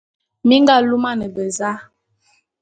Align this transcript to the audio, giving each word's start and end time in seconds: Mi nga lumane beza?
Mi 0.47 0.55
nga 0.61 0.75
lumane 0.89 1.25
beza? 1.35 1.71